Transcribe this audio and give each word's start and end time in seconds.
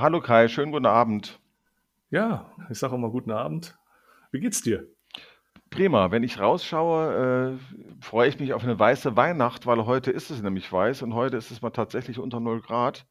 Hallo 0.00 0.20
Kai, 0.20 0.46
schönen 0.46 0.70
guten 0.70 0.86
Abend. 0.86 1.40
Ja, 2.10 2.52
ich 2.70 2.78
sage 2.78 2.94
auch 2.94 2.98
mal 2.98 3.10
guten 3.10 3.32
Abend. 3.32 3.76
Wie 4.30 4.38
geht's 4.38 4.62
dir? 4.62 4.86
Prima, 5.70 6.12
wenn 6.12 6.22
ich 6.22 6.38
rausschaue, 6.38 7.58
äh, 7.58 8.04
freue 8.04 8.28
ich 8.28 8.38
mich 8.38 8.52
auf 8.52 8.62
eine 8.62 8.78
weiße 8.78 9.16
Weihnacht, 9.16 9.66
weil 9.66 9.86
heute 9.86 10.12
ist 10.12 10.30
es 10.30 10.40
nämlich 10.40 10.72
weiß 10.72 11.02
und 11.02 11.14
heute 11.14 11.36
ist 11.36 11.50
es 11.50 11.62
mal 11.62 11.70
tatsächlich 11.70 12.20
unter 12.20 12.38
0 12.38 12.60
Grad. 12.60 13.06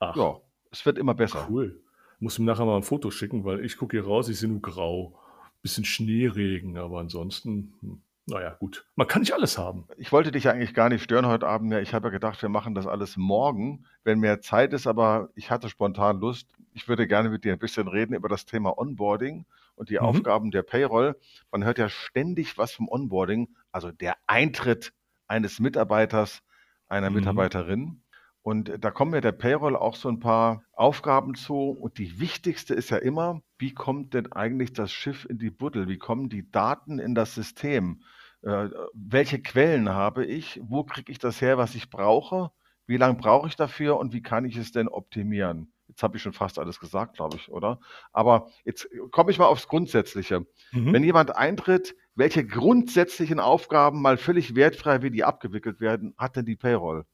Ach, 0.00 0.16
Ja, 0.16 0.40
es 0.72 0.84
wird 0.84 0.98
immer 0.98 1.14
besser. 1.14 1.46
cool. 1.48 1.80
Muss 2.18 2.40
mir 2.40 2.46
nachher 2.46 2.66
mal 2.66 2.76
ein 2.76 2.82
Foto 2.82 3.12
schicken, 3.12 3.44
weil 3.44 3.64
ich 3.64 3.76
gucke 3.76 3.96
hier 3.96 4.04
raus, 4.04 4.28
ich 4.28 4.38
sehe 4.40 4.48
nur 4.48 4.60
grau. 4.60 5.16
Bisschen 5.62 5.84
Schneeregen, 5.84 6.76
aber 6.76 6.98
ansonsten, 6.98 7.74
hm, 7.82 8.02
naja, 8.30 8.56
gut. 8.58 8.86
Man 8.96 9.06
kann 9.06 9.20
nicht 9.22 9.32
alles 9.34 9.58
haben. 9.58 9.86
Ich 9.96 10.12
wollte 10.12 10.32
dich 10.32 10.48
eigentlich 10.48 10.74
gar 10.74 10.88
nicht 10.88 11.02
stören 11.02 11.26
heute 11.26 11.46
Abend 11.46 11.68
mehr. 11.68 11.82
Ich 11.82 11.92
habe 11.94 12.08
ja 12.08 12.12
gedacht, 12.12 12.40
wir 12.42 12.48
machen 12.48 12.74
das 12.74 12.86
alles 12.86 13.16
morgen, 13.16 13.84
wenn 14.04 14.18
mehr 14.20 14.40
Zeit 14.40 14.72
ist, 14.72 14.86
aber 14.86 15.28
ich 15.34 15.50
hatte 15.50 15.68
spontan 15.68 16.20
Lust. 16.20 16.48
Ich 16.72 16.88
würde 16.88 17.06
gerne 17.06 17.28
mit 17.30 17.44
dir 17.44 17.52
ein 17.52 17.58
bisschen 17.58 17.88
reden 17.88 18.14
über 18.14 18.28
das 18.28 18.46
Thema 18.46 18.78
Onboarding 18.78 19.44
und 19.74 19.90
die 19.90 19.94
Mhm. 19.98 20.00
Aufgaben 20.06 20.50
der 20.50 20.62
Payroll. 20.62 21.16
Man 21.50 21.64
hört 21.64 21.78
ja 21.78 21.88
ständig 21.88 22.56
was 22.58 22.72
vom 22.72 22.88
Onboarding, 22.88 23.48
also 23.72 23.90
der 23.90 24.14
Eintritt 24.26 24.92
eines 25.26 25.58
Mitarbeiters, 25.60 26.42
einer 26.88 27.10
Mhm. 27.10 27.16
Mitarbeiterin. 27.16 28.02
Und 28.42 28.72
da 28.80 28.90
kommen 28.90 29.12
ja 29.12 29.20
der 29.20 29.32
Payroll 29.32 29.76
auch 29.76 29.94
so 29.96 30.08
ein 30.08 30.18
paar 30.18 30.64
Aufgaben 30.72 31.34
zu. 31.34 31.70
Und 31.70 31.98
die 31.98 32.20
wichtigste 32.20 32.72
ist 32.74 32.88
ja 32.88 32.96
immer, 32.96 33.42
wie 33.58 33.74
kommt 33.74 34.14
denn 34.14 34.32
eigentlich 34.32 34.72
das 34.72 34.90
Schiff 34.92 35.26
in 35.28 35.38
die 35.38 35.50
Buddel? 35.50 35.88
Wie 35.88 35.98
kommen 35.98 36.30
die 36.30 36.50
Daten 36.50 36.98
in 36.98 37.14
das 37.14 37.34
System? 37.34 38.02
Äh, 38.42 38.68
welche 38.94 39.40
Quellen 39.42 39.88
habe 39.90 40.24
ich? 40.24 40.60
Wo 40.62 40.84
kriege 40.84 41.12
ich 41.12 41.18
das 41.18 41.40
her, 41.40 41.58
was 41.58 41.74
ich 41.74 41.90
brauche? 41.90 42.50
Wie 42.86 42.96
lange 42.96 43.14
brauche 43.18 43.46
ich 43.48 43.56
dafür 43.56 43.98
und 43.98 44.12
wie 44.12 44.22
kann 44.22 44.44
ich 44.44 44.56
es 44.56 44.72
denn 44.72 44.88
optimieren? 44.88 45.72
Jetzt 45.88 46.02
habe 46.02 46.16
ich 46.16 46.22
schon 46.22 46.32
fast 46.32 46.58
alles 46.58 46.80
gesagt, 46.80 47.16
glaube 47.16 47.36
ich, 47.36 47.50
oder? 47.50 47.80
Aber 48.12 48.48
jetzt 48.64 48.88
komme 49.10 49.30
ich 49.30 49.38
mal 49.38 49.46
aufs 49.46 49.68
Grundsätzliche. 49.68 50.46
Wenn 50.88 51.02
Mhm. 51.02 51.04
jemand 51.04 51.36
eintritt, 51.36 51.94
welche 52.14 52.44
grundsätzlichen 52.46 53.40
Aufgaben 53.40 54.02
mal 54.02 54.16
völlig 54.16 54.54
wertfrei, 54.56 55.02
wie 55.02 55.10
die 55.10 55.24
abgewickelt 55.24 55.80
werden, 55.80 56.14
hat 56.18 56.36
denn 56.36 56.46
die 56.46 56.56
Payroll? 56.56 57.04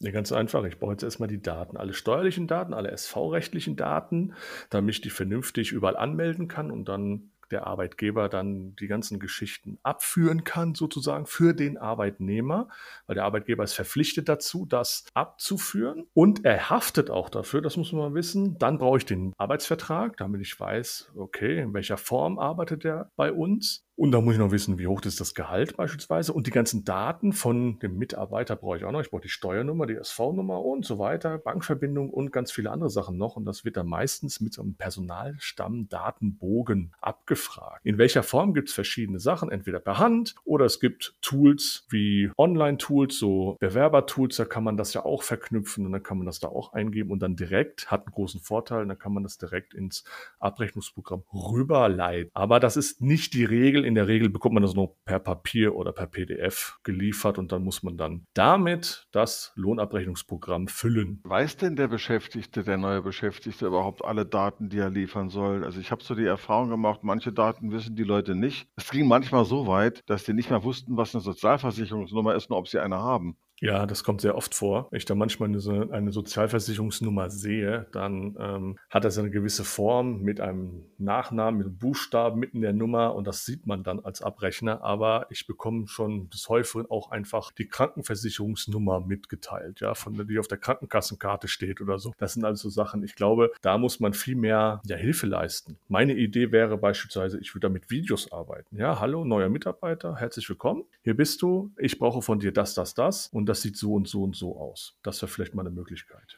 Ja, 0.00 0.10
ganz 0.10 0.30
einfach. 0.32 0.64
Ich 0.64 0.78
brauche 0.78 0.92
jetzt 0.92 1.02
erstmal 1.02 1.28
die 1.28 1.40
Daten, 1.40 1.76
alle 1.78 1.94
steuerlichen 1.94 2.46
Daten, 2.46 2.74
alle 2.74 2.90
SV-rechtlichen 2.90 3.76
Daten, 3.76 4.34
damit 4.68 4.96
ich 4.96 5.00
die 5.00 5.10
vernünftig 5.10 5.72
überall 5.72 5.96
anmelden 5.96 6.48
kann 6.48 6.70
und 6.70 6.86
dann 6.86 7.30
der 7.50 7.66
Arbeitgeber 7.66 8.28
dann 8.28 8.76
die 8.76 8.86
ganzen 8.86 9.18
Geschichten 9.18 9.78
abführen 9.82 10.44
kann, 10.44 10.74
sozusagen 10.74 11.26
für 11.26 11.54
den 11.54 11.78
Arbeitnehmer, 11.78 12.68
weil 13.06 13.14
der 13.14 13.24
Arbeitgeber 13.24 13.64
ist 13.64 13.74
verpflichtet 13.74 14.28
dazu, 14.28 14.66
das 14.66 15.04
abzuführen 15.14 16.06
und 16.14 16.44
er 16.44 16.70
haftet 16.70 17.10
auch 17.10 17.28
dafür, 17.28 17.62
das 17.62 17.76
muss 17.76 17.92
man 17.92 18.14
wissen. 18.14 18.58
Dann 18.58 18.78
brauche 18.78 18.98
ich 18.98 19.06
den 19.06 19.32
Arbeitsvertrag, 19.38 20.16
damit 20.16 20.40
ich 20.40 20.58
weiß, 20.58 21.12
okay, 21.16 21.60
in 21.60 21.74
welcher 21.74 21.96
Form 21.96 22.38
arbeitet 22.38 22.84
er 22.84 23.10
bei 23.16 23.32
uns. 23.32 23.85
Und 23.96 24.12
da 24.12 24.20
muss 24.20 24.34
ich 24.34 24.38
noch 24.38 24.50
wissen, 24.50 24.78
wie 24.78 24.86
hoch 24.86 25.00
ist 25.06 25.20
das 25.20 25.34
Gehalt 25.34 25.78
beispielsweise. 25.78 26.34
Und 26.34 26.46
die 26.46 26.50
ganzen 26.50 26.84
Daten 26.84 27.32
von 27.32 27.78
dem 27.78 27.96
Mitarbeiter 27.96 28.54
brauche 28.54 28.76
ich 28.76 28.84
auch 28.84 28.92
noch. 28.92 29.00
Ich 29.00 29.08
brauche 29.10 29.22
die 29.22 29.30
Steuernummer, 29.30 29.86
die 29.86 29.94
SV-Nummer 29.94 30.62
und 30.62 30.84
so 30.84 30.98
weiter, 30.98 31.38
Bankverbindung 31.38 32.10
und 32.10 32.30
ganz 32.30 32.52
viele 32.52 32.70
andere 32.70 32.90
Sachen 32.90 33.16
noch. 33.16 33.36
Und 33.36 33.46
das 33.46 33.64
wird 33.64 33.78
dann 33.78 33.86
meistens 33.86 34.42
mit 34.42 34.52
so 34.52 34.60
einem 34.60 34.74
Personalstammdatenbogen 34.74 36.92
abgefragt. 37.00 37.80
In 37.84 37.96
welcher 37.96 38.22
Form 38.22 38.52
gibt 38.52 38.68
es 38.68 38.74
verschiedene 38.74 39.18
Sachen, 39.18 39.50
entweder 39.50 39.80
per 39.80 39.98
Hand 39.98 40.34
oder 40.44 40.66
es 40.66 40.78
gibt 40.78 41.14
Tools 41.22 41.86
wie 41.88 42.30
Online-Tools, 42.36 43.18
so 43.18 43.56
Bewerber-Tools, 43.60 44.36
da 44.36 44.44
kann 44.44 44.62
man 44.62 44.76
das 44.76 44.92
ja 44.92 45.06
auch 45.06 45.22
verknüpfen 45.22 45.86
und 45.86 45.92
dann 45.92 46.02
kann 46.02 46.18
man 46.18 46.26
das 46.26 46.38
da 46.38 46.48
auch 46.48 46.74
eingeben 46.74 47.10
und 47.10 47.20
dann 47.20 47.34
direkt, 47.34 47.90
hat 47.90 48.06
einen 48.06 48.12
großen 48.12 48.40
Vorteil, 48.40 48.86
dann 48.86 48.98
kann 48.98 49.14
man 49.14 49.22
das 49.22 49.38
direkt 49.38 49.72
ins 49.72 50.04
Abrechnungsprogramm 50.38 51.22
rüberleiten. 51.32 52.30
Aber 52.34 52.60
das 52.60 52.76
ist 52.76 53.00
nicht 53.00 53.32
die 53.32 53.46
Regel. 53.46 53.85
In 53.86 53.94
der 53.94 54.08
Regel 54.08 54.30
bekommt 54.30 54.54
man 54.54 54.64
das 54.64 54.74
nur 54.74 54.96
per 55.04 55.20
Papier 55.20 55.76
oder 55.76 55.92
per 55.92 56.08
PDF 56.08 56.80
geliefert 56.82 57.38
und 57.38 57.52
dann 57.52 57.62
muss 57.62 57.84
man 57.84 57.96
dann 57.96 58.26
damit 58.34 59.06
das 59.12 59.52
Lohnabrechnungsprogramm 59.54 60.66
füllen. 60.66 61.20
Weiß 61.22 61.56
denn 61.56 61.76
der 61.76 61.86
Beschäftigte, 61.86 62.64
der 62.64 62.78
neue 62.78 63.00
Beschäftigte 63.00 63.64
überhaupt 63.64 64.04
alle 64.04 64.26
Daten, 64.26 64.70
die 64.70 64.78
er 64.78 64.90
liefern 64.90 65.28
soll? 65.28 65.64
Also 65.64 65.78
ich 65.78 65.92
habe 65.92 66.02
so 66.02 66.16
die 66.16 66.24
Erfahrung 66.24 66.68
gemacht, 66.68 67.04
manche 67.04 67.32
Daten 67.32 67.70
wissen 67.70 67.94
die 67.94 68.02
Leute 68.02 68.34
nicht. 68.34 68.66
Es 68.74 68.90
ging 68.90 69.06
manchmal 69.06 69.44
so 69.44 69.68
weit, 69.68 70.02
dass 70.06 70.24
die 70.24 70.32
nicht 70.32 70.50
mehr 70.50 70.64
wussten, 70.64 70.96
was 70.96 71.14
eine 71.14 71.22
Sozialversicherungsnummer 71.22 72.34
ist, 72.34 72.50
nur 72.50 72.58
ob 72.58 72.66
sie 72.66 72.80
eine 72.80 72.96
haben. 72.96 73.36
Ja, 73.60 73.86
das 73.86 74.04
kommt 74.04 74.20
sehr 74.20 74.36
oft 74.36 74.54
vor. 74.54 74.88
Wenn 74.90 74.98
ich 74.98 75.06
da 75.06 75.14
manchmal 75.14 75.48
eine, 75.48 75.88
eine 75.90 76.12
Sozialversicherungsnummer 76.12 77.30
sehe, 77.30 77.86
dann 77.92 78.36
ähm, 78.38 78.78
hat 78.90 79.04
das 79.04 79.18
eine 79.18 79.30
gewisse 79.30 79.64
Form 79.64 80.20
mit 80.20 80.40
einem 80.40 80.84
Nachnamen, 80.98 81.58
mit 81.58 81.66
einem 81.66 81.78
Buchstaben 81.78 82.38
mitten 82.38 82.58
in 82.58 82.62
der 82.62 82.72
Nummer 82.74 83.14
und 83.14 83.26
das 83.26 83.46
sieht 83.46 83.66
man 83.66 83.82
dann 83.82 84.00
als 84.00 84.20
Abrechner. 84.20 84.82
Aber 84.82 85.26
ich 85.30 85.46
bekomme 85.46 85.86
schon 85.88 86.28
des 86.28 86.48
Häufigeren 86.48 86.90
auch 86.90 87.10
einfach 87.10 87.50
die 87.50 87.66
Krankenversicherungsnummer 87.66 89.00
mitgeteilt, 89.00 89.80
ja, 89.80 89.94
von 89.94 90.14
der 90.14 90.26
die 90.26 90.38
auf 90.38 90.48
der 90.48 90.58
Krankenkassenkarte 90.58 91.48
steht 91.48 91.80
oder 91.80 91.98
so. 91.98 92.12
Das 92.18 92.34
sind 92.34 92.44
also 92.44 92.68
Sachen, 92.68 93.02
ich 93.02 93.14
glaube, 93.14 93.52
da 93.62 93.78
muss 93.78 94.00
man 94.00 94.12
viel 94.12 94.36
mehr 94.36 94.82
ja, 94.84 94.96
Hilfe 94.96 95.26
leisten. 95.26 95.78
Meine 95.88 96.14
Idee 96.14 96.52
wäre 96.52 96.76
beispielsweise, 96.76 97.40
ich 97.40 97.54
würde 97.54 97.68
da 97.68 97.72
mit 97.72 97.90
Videos 97.90 98.32
arbeiten. 98.32 98.76
Ja, 98.76 99.00
hallo, 99.00 99.24
neuer 99.24 99.48
Mitarbeiter, 99.48 100.16
herzlich 100.16 100.48
willkommen. 100.48 100.84
Hier 101.02 101.16
bist 101.16 101.40
du. 101.40 101.72
Ich 101.78 101.98
brauche 101.98 102.20
von 102.20 102.38
dir 102.38 102.52
das, 102.52 102.74
das, 102.74 102.94
das 102.94 103.28
und 103.28 103.45
das 103.46 103.62
sieht 103.62 103.76
so 103.76 103.94
und 103.94 104.08
so 104.08 104.22
und 104.22 104.36
so 104.36 104.58
aus. 104.58 104.98
Das 105.02 105.22
wäre 105.22 105.30
vielleicht 105.30 105.54
mal 105.54 105.62
eine 105.62 105.74
Möglichkeit. 105.74 106.35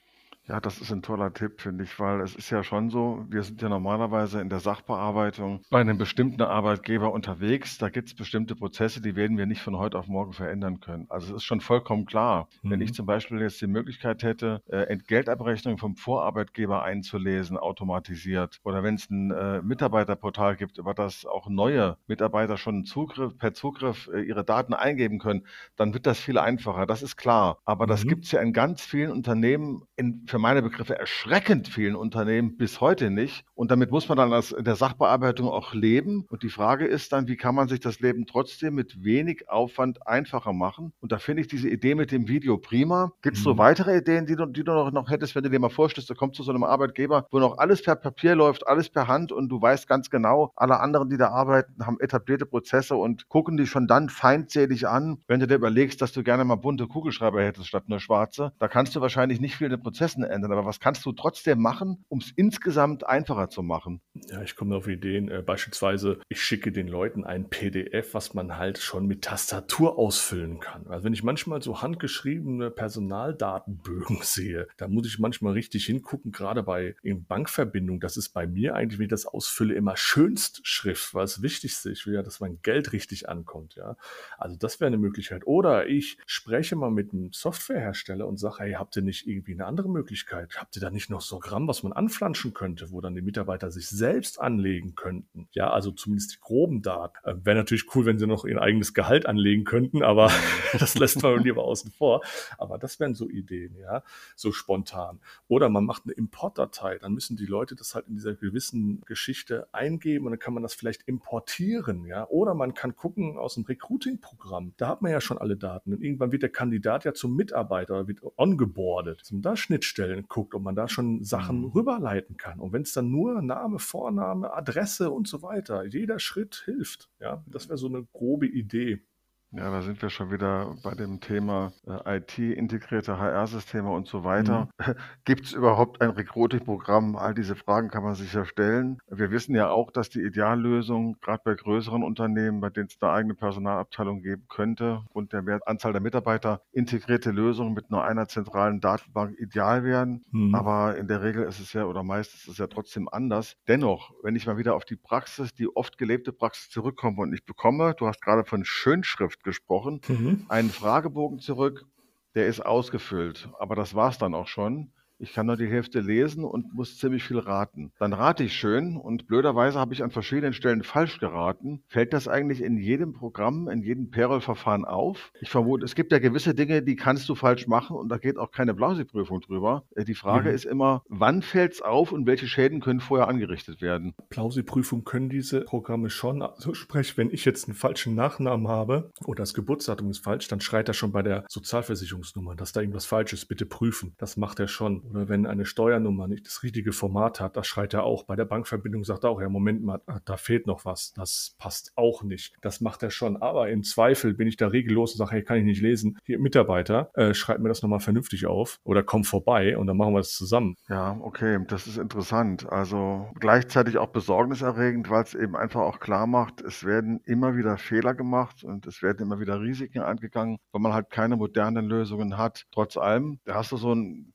Ja, 0.51 0.61
das 0.61 0.79
ist 0.81 0.91
ein 0.91 1.03
toller 1.03 1.35
Tipp, 1.35 1.61
finde 1.61 1.85
ich, 1.85 2.01
weil 2.01 2.23
es 2.23 2.35
ist 2.35 2.49
ja 2.49 2.65
schon 2.65 2.89
so, 2.89 3.27
wir 3.29 3.43
sind 3.43 3.61
ja 3.61 3.69
normalerweise 3.69 4.41
in 4.41 4.49
der 4.49 4.61
Sachbearbeitung 4.61 5.61
bei 5.69 5.79
einem 5.83 5.99
bestimmten 5.99 6.41
Arbeitgeber 6.41 7.13
unterwegs. 7.13 7.77
Da 7.77 7.91
gibt 7.91 8.09
es 8.09 8.15
bestimmte 8.15 8.57
Prozesse, 8.57 9.03
die 9.03 9.15
werden 9.15 9.37
wir 9.37 9.45
nicht 9.45 9.61
von 9.61 9.77
heute 9.77 9.99
auf 9.99 10.07
morgen 10.07 10.33
verändern 10.33 10.81
können. 10.81 11.05
Also 11.11 11.33
es 11.35 11.43
ist 11.43 11.45
schon 11.45 11.61
vollkommen 11.61 12.07
klar, 12.07 12.49
wenn 12.67 12.81
ich 12.81 12.93
Mhm. 12.93 12.95
zum 12.95 13.05
Beispiel 13.05 13.43
jetzt 13.43 13.61
die 13.61 13.67
Möglichkeit 13.67 14.23
hätte, 14.23 14.63
äh, 14.71 14.85
Entgeltabrechnung 14.85 15.77
vom 15.77 15.97
Vorarbeitgeber 15.97 16.83
einzulesen, 16.83 17.59
automatisiert, 17.59 18.59
oder 18.65 18.83
wenn 18.83 18.95
es 18.95 19.11
ein 19.11 19.31
äh, 19.31 19.61
Mitarbeiterportal 19.61 20.57
gibt, 20.57 20.79
über 20.79 20.95
das 20.95 21.27
auch 21.27 21.51
neue 21.51 21.99
Mitarbeiter 22.07 22.57
schon 22.57 22.85
Zugriff, 22.87 23.37
per 23.37 23.53
Zugriff 23.53 24.09
äh, 24.15 24.23
ihre 24.23 24.45
Daten 24.45 24.73
eingeben 24.73 25.19
können, 25.19 25.45
dann 25.77 25.93
wird 25.93 26.07
das 26.07 26.19
viel 26.19 26.39
einfacher. 26.39 26.87
Das 26.87 27.03
ist 27.03 27.17
klar. 27.17 27.59
Aber 27.67 27.87
das 27.87 28.05
Mhm. 28.05 28.09
gibt 28.09 28.25
es 28.25 28.33
ja 28.33 28.41
in 28.41 28.55
ganz 28.55 28.81
vielen 28.83 29.11
Unternehmen, 29.13 29.83
in, 29.97 30.25
für 30.27 30.38
meine 30.39 30.63
Begriffe 30.63 30.99
erschreckend 30.99 31.69
vielen 31.69 31.95
Unternehmen 31.97 32.57
bis 32.57 32.81
heute 32.81 33.11
nicht. 33.11 33.45
Und 33.55 33.71
damit 33.71 33.91
muss 33.91 34.09
man 34.09 34.19
dann 34.19 34.33
als 34.33 34.53
in 34.53 34.65
der 34.65 34.77
Sachbearbeitung 34.77 35.49
auch 35.49 35.75
leben. 35.75 36.25
Und 36.29 36.43
die 36.43 36.49
Frage 36.49 36.87
ist 36.87 37.13
dann, 37.13 37.29
wie 37.29 37.37
kann 37.37 37.55
man 37.55 37.69
sich 37.69 37.81
das 37.81 38.01
Leben 38.01 38.27
trotzdem 38.27 38.75
mit 38.75 39.03
wenig 39.05 39.49
Aufwand 39.49 40.07
einfacher 40.07 40.53
machen? 40.53 40.93
Und 41.01 41.13
da 41.13 41.19
finde 41.19 41.43
ich 41.43 41.49
diese 41.49 41.69
Idee 41.69 41.95
mit 41.95 42.13
dem 42.13 42.29
Video 42.29 42.59
prima. 42.59 43.13
Gibt 43.23 43.37
es 43.37 43.43
so 43.43 43.55
Mhm. 43.55 43.59
weitere 43.59 43.97
Ideen, 43.99 44.27
die 44.27 44.37
du, 44.37 44.47
die 44.47 44.65
du 44.65 44.73
noch, 44.73 44.93
noch 44.93 45.11
hättest, 45.11 45.35
wenn 45.35 45.43
du 45.43 45.51
dir 45.51 45.59
mal 45.59 45.69
vorstellst, 45.71 46.09
du 46.11 46.15
kommst 46.15 46.37
zu 46.37 46.43
so 46.43 46.51
einem 46.53 46.65
Arbeitgeber, 46.65 47.27
wo 47.31 47.39
noch 47.39 47.59
alles 47.59 47.83
per 47.83 47.97
Papier 47.97 48.35
läuft, 48.35 48.67
alles 48.67 48.89
per 48.91 49.09
Hand 49.09 49.33
und 49.33 49.49
du 49.49 49.61
weißt 49.61 49.89
ganz 49.89 50.11
genau, 50.11 50.53
alle 50.57 50.81
anderen, 50.81 51.09
die 51.11 51.17
da 51.17 51.29
arbeiten, 51.31 51.85
haben 51.87 51.99
etablierte 52.01 52.47
Prozesse 52.47 52.95
und 52.97 53.29
gucken 53.29 53.57
dich 53.57 53.71
schon 53.71 53.87
dann 53.87 54.09
feindselig 54.09 54.87
an, 54.89 55.19
wenn 55.27 55.41
du 55.41 55.47
dir 55.47 55.55
überlegst, 55.57 56.01
dass 56.03 56.13
du 56.13 56.23
gerne 56.23 56.45
mal 56.45 56.57
bunte 56.57 56.87
Kugelschreiber 56.87 57.43
hättest 57.43 57.67
statt 57.69 57.89
nur 57.89 58.01
schwarze. 58.01 58.53
Da 58.59 58.69
kannst 58.69 58.95
du 58.97 59.01
wahrscheinlich 59.01 59.41
nicht 59.41 59.57
viel 59.57 59.67
in 59.67 59.73
den 59.73 59.83
Prozessen 59.83 60.23
ändern, 60.29 60.53
aber 60.53 60.65
was 60.65 60.81
kannst 60.81 61.05
du 61.07 61.13
trotzdem 61.13 61.61
machen, 61.61 62.05
um 62.09 62.19
es 62.19 62.33
insgesamt 62.37 63.07
einfacher 63.07 63.49
zu 63.49 63.63
machen? 63.63 64.01
Ja, 64.31 64.43
ich 64.43 64.57
komme 64.57 64.77
auf 64.77 64.89
Ideen. 64.89 65.29
Äh, 65.31 65.43
beispielsweise, 65.43 66.21
ich 66.29 66.43
schicke 66.43 66.73
den 66.73 66.89
Leuten 66.89 67.25
ein 67.25 67.49
PDF, 67.49 68.15
was 68.15 68.35
man 68.35 68.57
halt 68.57 68.79
schon 68.79 69.07
mit 69.07 69.23
Tastatur 69.23 69.99
ausfüllen 69.99 70.61
kann. 70.61 70.87
Also 70.89 71.05
wenn 71.05 71.13
ich 71.13 71.23
manchmal 71.23 71.63
so 71.63 71.83
handgeschriebene 71.83 72.71
Personaldatenbögen 72.71 74.19
sehe, 74.23 74.69
da 74.77 74.89
muss 74.89 75.07
ich 75.07 75.19
manchmal 75.19 75.55
richtig 75.55 75.87
hingucken, 75.87 76.33
gerade 76.33 76.63
bei 76.63 76.97
in 77.03 77.25
Bankverbindung. 77.25 78.01
Das 78.01 78.17
ist 78.17 78.31
bei 78.31 78.47
mir 78.47 78.75
eigentlich, 78.75 78.99
wenn 78.99 79.07
ich 79.07 79.11
das 79.11 79.27
ausfülle, 79.27 79.75
immer 79.75 79.97
Schönstschrift, 79.97 81.15
weil 81.15 81.25
das 81.25 81.43
Wichtigste 81.43 81.91
ist, 81.91 82.05
ja, 82.07 82.23
dass 82.23 82.41
mein 82.41 82.61
Geld 82.63 82.93
richtig 82.93 83.29
ankommt. 83.29 83.77
Ja, 83.77 83.97
also 84.37 84.57
das 84.57 84.81
wäre 84.81 84.89
eine 84.89 84.99
Möglichkeit. 84.99 85.47
Oder 85.47 85.87
ich 85.87 86.19
spreche 86.27 86.77
mal 86.77 86.91
mit 86.91 87.13
einem 87.13 87.33
Softwarehersteller 87.33 88.27
und 88.27 88.39
sage, 88.39 88.57
hey, 88.59 88.73
habt 88.73 88.97
ihr 88.97 89.03
nicht 89.03 89.27
irgendwie 89.27 89.53
eine 89.53 89.67
andere 89.67 89.89
Möglichkeit? 89.89 90.08
Habt 90.57 90.77
ihr 90.77 90.81
da 90.81 90.91
nicht 90.91 91.11
noch 91.11 91.21
so 91.21 91.39
Programm, 91.39 91.69
was 91.69 91.85
man 91.85 91.93
anflanschen 91.93 92.53
könnte, 92.53 92.91
wo 92.91 93.01
dann 93.01 93.15
die 93.15 93.23
Mitarbeiter 93.23 93.71
sich 93.71 93.89
selbst 93.89 94.41
anlegen 94.41 94.97
könnten? 94.97 95.47
Ja, 95.53 95.71
also 95.71 95.93
zumindest 95.93 96.35
die 96.35 96.41
groben 96.41 96.83
Daten. 96.83 97.17
Äh, 97.23 97.35
Wäre 97.45 97.59
natürlich 97.59 97.95
cool, 97.95 98.07
wenn 98.07 98.19
sie 98.19 98.27
noch 98.27 98.45
ihr 98.45 98.61
eigenes 98.61 98.93
Gehalt 98.93 99.25
anlegen 99.27 99.63
könnten, 99.63 100.03
aber 100.03 100.33
das 100.79 100.99
lässt 100.99 101.23
man 101.23 101.45
lieber 101.45 101.63
außen 101.63 101.93
vor. 101.93 102.23
Aber 102.59 102.77
das 102.77 102.99
wären 102.99 103.15
so 103.15 103.29
Ideen, 103.29 103.77
ja, 103.77 104.03
so 104.35 104.51
spontan. 104.51 105.21
Oder 105.47 105.69
man 105.69 105.85
macht 105.85 106.03
eine 106.07 106.15
Importdatei, 106.15 106.99
dann 106.99 107.13
müssen 107.13 107.37
die 107.37 107.47
Leute 107.47 107.77
das 107.77 107.95
halt 107.95 108.09
in 108.09 108.17
dieser 108.17 108.35
gewissen 108.35 109.03
Geschichte 109.07 109.69
eingeben 109.71 110.27
und 110.27 110.33
dann 110.33 110.41
kann 110.41 110.55
man 110.55 110.65
das 110.65 110.75
vielleicht 110.75 111.07
importieren, 111.07 112.05
ja. 112.05 112.27
Oder 112.29 112.55
man 112.55 112.75
kann 112.75 112.97
gucken 112.97 113.39
aus 113.39 113.55
dem 113.55 113.65
Recruiting-Programm, 113.65 114.75
da 114.77 114.89
hat 114.89 115.03
man 115.03 115.13
ja 115.13 115.21
schon 115.21 115.39
alle 115.39 115.57
Daten 115.57 115.93
und 115.93 116.03
irgendwann 116.03 116.33
wird 116.33 116.43
der 116.43 116.51
Kandidat 116.51 117.05
ja 117.05 117.15
zum 117.15 117.37
Mitarbeiter, 117.37 118.09
wird 118.09 118.23
ongeboardet. 118.37 119.23
Da 119.31 119.57
Schnittstellen 119.57 119.98
Schnittstellen 119.99 120.27
guckt, 120.29 120.55
ob 120.55 120.63
man 120.63 120.75
da 120.77 120.89
schon 120.89 121.25
Sachen 121.25 121.61
Mhm. 121.61 121.65
rüberleiten 121.73 122.37
kann. 122.37 122.61
Und 122.61 122.73
wenn 122.73 122.83
es 122.83 122.93
dann 122.93 123.11
nur 123.11 123.43
Name, 123.43 123.79
Vorname, 123.79 124.53
Adresse 124.53 125.11
und 125.11 125.27
so 125.29 125.43
weiter, 125.43 125.85
jeder 125.85 126.19
Schritt 126.19 126.63
hilft. 126.65 127.11
Ja, 127.21 127.43
das 127.47 127.69
wäre 127.69 127.79
so 127.79 127.89
eine 127.89 128.05
grobe 128.13 128.47
Idee. 128.47 129.03
Ja, 129.51 129.71
da 129.71 129.81
sind 129.81 130.03
wir 130.03 130.11
schon 130.11 130.31
wieder 130.31 130.77
bei 130.83 130.95
dem 130.95 131.21
Thema 131.21 131.73
äh, 131.87 132.19
IT, 132.19 132.39
integrierte 132.39 133.19
HR-Systeme 133.19 133.91
und 133.91 134.07
so 134.07 134.23
weiter. 134.23 134.69
Mhm. 134.79 134.95
Gibt 135.25 135.47
es 135.47 135.53
überhaupt 135.55 136.03
ein 136.03 136.11
Recruiting-Programm? 136.11 137.17
All 137.17 137.33
diese 137.33 137.57
Fragen 137.57 137.89
kann 137.89 138.03
man 138.03 138.15
sich 138.15 138.35
ja 138.35 138.45
stellen. 138.45 138.99
Wir 139.09 139.31
wissen 139.31 139.55
ja 139.55 139.71
auch, 139.71 139.91
dass 139.91 140.11
die 140.11 140.21
Ideallösung, 140.21 141.17
gerade 141.23 141.41
bei 141.45 141.55
größeren 141.55 142.03
Unternehmen, 142.03 142.61
bei 142.61 142.69
denen 142.69 142.89
es 142.89 142.99
eine 143.01 143.11
eigene 143.11 143.35
Personalabteilung 143.35 144.21
geben 144.21 144.45
könnte, 144.51 145.01
aufgrund 145.07 145.33
der 145.33 145.41
Mehr 145.41 145.61
Anzahl 145.65 145.93
der 145.93 146.03
Mitarbeiter, 146.03 146.61
integrierte 146.73 147.31
Lösungen 147.31 147.73
mit 147.73 147.91
nur 147.91 148.05
einer 148.05 148.29
zentralen 148.29 148.83
Datenbank 148.83 149.35
ideal 149.39 149.83
wären. 149.83 150.27
Mhm. 150.31 150.55
Aber 150.55 150.99
in 150.99 151.09
der 151.09 151.23
Regel 151.23 151.45
ist 151.45 151.59
es 151.59 151.73
ja 151.73 151.87
oder 151.87 152.03
meistens 152.03 152.43
ist 152.43 152.49
es 152.49 152.59
ja 152.59 152.67
trotzdem 152.67 153.09
anders. 153.09 153.57
Dennoch, 153.67 154.13
wenn 154.23 154.37
ich 154.37 154.47
mal 154.47 154.59
wieder 154.59 154.75
auf 154.75 154.85
die 154.85 154.97
Praxis, 154.97 155.55
die 155.55 155.75
oft 155.75 155.97
gelebte 155.97 156.33
Praxis 156.33 156.69
zurückkomme 156.69 157.23
und 157.23 157.33
ich 157.33 157.47
bekomme, 157.47 157.95
du 157.97 158.07
hast 158.07 158.21
gerade 158.21 158.45
von 158.45 158.67
Schönschrift 158.67 159.38
gesprochen, 159.45 160.01
Mhm. 160.09 160.47
einen 160.49 160.71
Fragebogen 160.71 161.39
zurück, 161.41 161.87
der 162.35 162.47
ist 162.47 162.61
ausgefüllt, 162.65 163.49
aber 163.59 163.75
das 163.75 163.95
war's 163.95 164.19
dann 164.19 164.35
auch 164.35 164.49
schon. 164.49 164.93
Ich 165.21 165.33
kann 165.33 165.47
nur 165.47 165.57
die 165.57 165.67
Hälfte 165.67 166.01
lesen 166.01 166.45
und 166.45 166.73
muss 166.75 166.97
ziemlich 166.99 167.25
viel 167.25 167.39
raten. 167.39 167.91
Dann 167.99 168.13
rate 168.13 168.45
ich 168.45 168.53
schön 168.55 168.97
und 168.97 169.27
blöderweise 169.27 169.79
habe 169.79 169.93
ich 169.93 170.03
an 170.03 170.11
verschiedenen 170.11 170.53
Stellen 170.53 170.83
falsch 170.85 171.19
geraten. 171.19 171.83
Fällt 171.89 172.13
das 172.13 172.29
eigentlich 172.29 172.63
in 172.63 172.77
jedem 172.77 173.13
Programm, 173.15 173.69
in 173.69 173.83
jedem 173.83 174.11
Payroll-Verfahren 174.11 174.85
auf? 174.85 175.33
Ich 175.41 175.51
vermute, 175.51 175.85
es 175.85 175.95
gibt 175.95 176.13
ja 176.13 176.19
gewisse 176.21 176.55
Dinge, 176.55 176.83
die 176.83 176.97
kannst 176.97 177.29
du 177.29 177.35
falsch 177.35 177.67
machen 177.67 177.97
und 177.97 178.09
da 178.11 178.19
geht 178.19 178.39
auch 178.39 178.51
keine 178.53 178.75
Blausi-Prüfung 178.75 179.41
drüber. 179.41 179.85
Äh, 179.97 180.05
Die 180.05 180.15
Frage 180.15 180.49
Mhm. 180.51 180.55
ist 180.55 180.65
immer, 180.65 181.03
wann 181.09 181.43
fällt's 181.43 181.83
auf 181.83 182.13
und 182.13 182.27
welche 182.27 182.47
Schäden 182.47 182.81
können 182.81 183.01
vorher 183.01 183.27
angerichtet 183.29 183.83
werden? 183.83 184.15
Plausi-Prüfung 184.31 185.05
können 185.05 185.29
diese 185.29 185.63
Programme 185.63 186.11
schon. 186.11 186.43
Also 186.43 186.75
sprich, 186.75 187.17
wenn 187.19 187.31
ich 187.31 187.45
jetzt 187.45 187.67
einen 187.69 187.75
falschen 187.75 188.15
Nachnamen 188.15 188.69
habe 188.69 189.11
oder 189.27 189.43
das 189.43 189.53
Geburtsdatum 189.55 190.11
ist 190.11 190.19
falsch, 190.25 190.47
dann 190.49 190.61
schreit 190.61 190.87
er 190.89 190.95
schon 190.95 191.11
bei 191.13 191.23
der 191.23 191.45
Sozialversicherungsnummer, 191.49 192.55
dass 192.55 192.73
da 192.73 192.81
irgendwas 192.81 193.07
falsch 193.07 193.33
ist, 193.33 193.47
bitte 193.47 193.67
prüfen. 193.67 194.15
Das 194.19 194.37
macht 194.37 194.61
er 194.61 194.69
schon. 194.69 195.03
Oder 195.11 195.29
wenn 195.29 195.47
eine 195.47 195.65
Steuernummer 195.65 196.29
nicht 196.29 196.47
das 196.47 196.63
richtige 196.63 196.93
Format 196.93 197.41
hat, 197.41 197.57
das 197.57 197.67
schreit 197.67 197.95
er 197.95 198.05
auch. 198.05 198.25
Bei 198.25 198.37
der 198.37 198.45
Bankverbindung 198.45 199.05
sagt 199.05 199.25
er 199.25 199.31
auch, 199.31 199.41
ja, 199.41 199.49
Moment 199.49 199.83
mal, 199.83 200.01
da 200.25 200.37
fehlt 200.37 200.67
noch 200.67 200.85
was. 200.85 201.13
Das 201.15 201.55
passt 201.59 201.93
auch 201.97 202.23
nicht. 202.23 202.55
Das 202.61 202.81
macht 202.81 203.03
er 203.03 203.11
schon. 203.11 203.37
Aber 203.37 203.69
im 203.71 203.83
Zweifel 203.83 204.35
bin 204.35 204.49
ich 204.49 204.57
da 204.57 204.69
regellos 204.69 205.13
und 205.13 205.19
sage, 205.19 205.33
hey, 205.33 205.43
kann 205.43 205.59
ich 205.59 205.65
nicht 205.65 205.83
lesen. 205.83 206.19
Hier, 206.25 206.39
Mitarbeiter, 206.39 207.11
äh, 207.15 207.35
schreibt 207.35 207.61
mir 207.61 207.69
das 207.69 207.83
nochmal 207.83 208.01
vernünftig 208.01 208.47
auf 208.47 208.79
oder 208.85 209.03
komm 209.03 209.25
vorbei 209.25 209.77
und 209.77 209.87
dann 209.87 209.97
machen 209.97 210.15
wir 210.15 210.19
das 210.19 210.33
zusammen. 210.33 210.77
Ja, 210.89 211.19
okay, 211.21 211.59
das 211.69 211.87
ist 211.87 211.99
interessant. 211.99 212.71
Also 212.71 213.29
gleichzeitig 213.39 213.99
auch 213.99 214.09
besorgniserregend, 214.09 215.11
weil 215.11 215.23
es 215.25 215.35
eben 215.35 215.57
einfach 215.57 215.81
auch 215.81 216.01
klar 216.01 216.27
macht, 216.27 216.61
es 216.61 216.85
werden 216.85 217.21
immer 217.25 217.57
wieder 217.57 217.79
Fehler 217.79 218.15
gemacht 218.15 218.65
und 218.65 218.87
es 218.87 219.03
werden 219.03 219.21
immer 219.21 219.41
wieder 219.41 219.61
Risiken 219.61 220.01
eingegangen, 220.01 220.59
weil 220.73 220.81
man 220.81 220.93
halt 220.93 221.11
keine 221.11 221.37
modernen 221.37 221.87
Lösungen 221.87 222.37
hat. 222.37 222.67
Trotz 222.73 222.97
allem, 222.97 223.39
da 223.45 223.55
hast 223.55 223.73
du 223.73 223.77
so 223.77 223.93
einen 223.93 224.33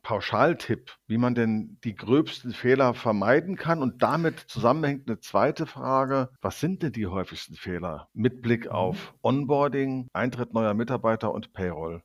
Pauschaltipp, 0.63 0.91
wie 1.07 1.17
man 1.17 1.35
denn 1.35 1.77
die 1.83 1.95
gröbsten 1.95 2.53
Fehler 2.53 2.93
vermeiden 2.93 3.55
kann. 3.55 3.81
Und 3.81 4.01
damit 4.01 4.39
zusammenhängt 4.39 5.07
eine 5.07 5.19
zweite 5.19 5.65
Frage. 5.65 6.29
Was 6.41 6.59
sind 6.59 6.83
denn 6.83 6.93
die 6.93 7.07
häufigsten 7.07 7.55
Fehler 7.55 8.09
mit 8.13 8.41
Blick 8.41 8.67
auf 8.67 9.13
Onboarding, 9.21 10.07
Eintritt 10.13 10.53
neuer 10.53 10.73
Mitarbeiter 10.73 11.33
und 11.33 11.53
Payroll? 11.53 12.01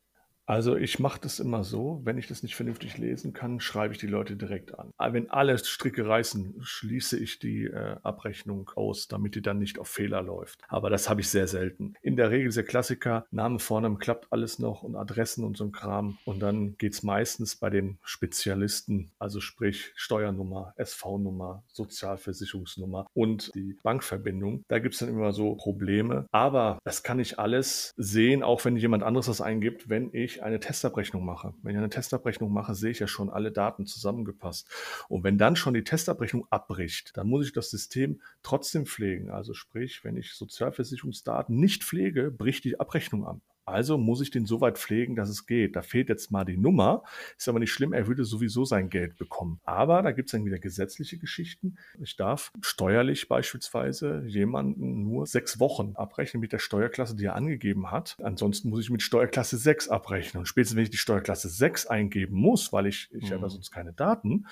Also 0.48 0.76
ich 0.76 0.98
mache 0.98 1.20
das 1.20 1.40
immer 1.40 1.62
so, 1.62 2.00
wenn 2.04 2.16
ich 2.16 2.26
das 2.26 2.42
nicht 2.42 2.56
vernünftig 2.56 2.96
lesen 2.96 3.34
kann, 3.34 3.60
schreibe 3.60 3.92
ich 3.92 4.00
die 4.00 4.06
Leute 4.06 4.34
direkt 4.34 4.78
an. 4.78 4.94
Wenn 4.98 5.28
alle 5.28 5.58
Stricke 5.58 6.08
reißen, 6.08 6.54
schließe 6.62 7.18
ich 7.18 7.38
die 7.38 7.64
äh, 7.64 7.96
Abrechnung 8.02 8.70
aus, 8.74 9.08
damit 9.08 9.34
die 9.34 9.42
dann 9.42 9.58
nicht 9.58 9.78
auf 9.78 9.88
Fehler 9.88 10.22
läuft. 10.22 10.60
Aber 10.68 10.88
das 10.88 11.10
habe 11.10 11.20
ich 11.20 11.28
sehr 11.28 11.48
selten. 11.48 11.92
In 12.00 12.16
der 12.16 12.30
Regel 12.30 12.50
der 12.50 12.62
Klassiker, 12.62 13.26
Name, 13.30 13.58
Vorname 13.58 13.98
klappt 13.98 14.28
alles 14.30 14.58
noch 14.58 14.82
und 14.82 14.96
Adressen 14.96 15.44
und 15.44 15.58
so 15.58 15.64
ein 15.64 15.72
Kram. 15.72 16.16
Und 16.24 16.40
dann 16.40 16.78
geht's 16.78 17.02
meistens 17.02 17.56
bei 17.56 17.68
den 17.68 17.98
Spezialisten, 18.02 19.10
also 19.18 19.40
sprich 19.40 19.92
Steuernummer, 19.96 20.72
SV-Nummer, 20.76 21.62
Sozialversicherungsnummer 21.68 23.06
und 23.12 23.54
die 23.54 23.76
Bankverbindung. 23.82 24.64
Da 24.68 24.78
gibt's 24.78 25.00
dann 25.00 25.10
immer 25.10 25.34
so 25.34 25.56
Probleme. 25.56 26.26
Aber 26.32 26.78
das 26.84 27.02
kann 27.02 27.20
ich 27.20 27.38
alles 27.38 27.92
sehen, 27.98 28.42
auch 28.42 28.64
wenn 28.64 28.78
jemand 28.78 29.02
anderes 29.02 29.26
das 29.26 29.42
eingibt, 29.42 29.90
wenn 29.90 30.08
ich 30.14 30.37
eine 30.42 30.60
Testabrechnung 30.60 31.24
mache. 31.24 31.54
Wenn 31.62 31.72
ich 31.72 31.78
eine 31.78 31.90
Testabrechnung 31.90 32.52
mache, 32.52 32.74
sehe 32.74 32.90
ich 32.90 32.98
ja 32.98 33.06
schon 33.06 33.30
alle 33.30 33.52
Daten 33.52 33.86
zusammengepasst. 33.86 34.68
Und 35.08 35.24
wenn 35.24 35.38
dann 35.38 35.56
schon 35.56 35.74
die 35.74 35.84
Testabrechnung 35.84 36.46
abbricht, 36.50 37.16
dann 37.16 37.28
muss 37.28 37.46
ich 37.46 37.52
das 37.52 37.70
System 37.70 38.20
trotzdem 38.42 38.86
pflegen. 38.86 39.30
Also 39.30 39.54
sprich, 39.54 40.04
wenn 40.04 40.16
ich 40.16 40.34
Sozialversicherungsdaten 40.34 41.56
nicht 41.56 41.84
pflege, 41.84 42.30
bricht 42.30 42.64
die 42.64 42.80
Abrechnung 42.80 43.26
ab. 43.26 43.40
Also 43.68 43.98
muss 43.98 44.20
ich 44.20 44.30
den 44.30 44.46
so 44.46 44.60
weit 44.60 44.78
pflegen, 44.78 45.14
dass 45.14 45.28
es 45.28 45.46
geht. 45.46 45.76
Da 45.76 45.82
fehlt 45.82 46.08
jetzt 46.08 46.30
mal 46.30 46.44
die 46.44 46.56
Nummer. 46.56 47.02
Ist 47.36 47.48
aber 47.48 47.58
nicht 47.58 47.72
schlimm, 47.72 47.92
er 47.92 48.06
würde 48.06 48.24
sowieso 48.24 48.64
sein 48.64 48.88
Geld 48.90 49.16
bekommen. 49.16 49.60
Aber 49.64 50.02
da 50.02 50.12
gibt 50.12 50.28
es 50.28 50.32
dann 50.32 50.44
wieder 50.44 50.58
gesetzliche 50.58 51.18
Geschichten. 51.18 51.76
Ich 52.00 52.16
darf 52.16 52.50
steuerlich 52.62 53.28
beispielsweise 53.28 54.24
jemanden 54.26 55.02
nur 55.04 55.26
sechs 55.26 55.60
Wochen 55.60 55.92
abrechnen 55.96 56.40
mit 56.40 56.52
der 56.52 56.58
Steuerklasse, 56.58 57.14
die 57.16 57.26
er 57.26 57.34
angegeben 57.34 57.90
hat. 57.90 58.16
Ansonsten 58.22 58.70
muss 58.70 58.80
ich 58.80 58.90
mit 58.90 59.02
Steuerklasse 59.02 59.56
6 59.58 59.88
abrechnen. 59.88 60.40
Und 60.40 60.46
spätestens, 60.46 60.76
wenn 60.76 60.84
ich 60.84 60.90
die 60.90 60.96
Steuerklasse 60.96 61.48
6 61.48 61.86
eingeben 61.86 62.36
muss, 62.36 62.72
weil 62.72 62.86
ich, 62.86 63.08
ich 63.12 63.30
Mhm. 63.30 63.34
habe 63.34 63.50
sonst 63.50 63.70
keine 63.70 63.92
Daten, 63.92 64.46